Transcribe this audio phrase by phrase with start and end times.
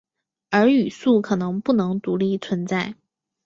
[0.49, 2.95] 而语素可能不能独立存在。